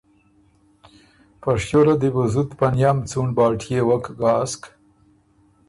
[1.41, 4.61] په شیو له دی بُو زُت په نئم څُون بالټيې وک ګاسک۔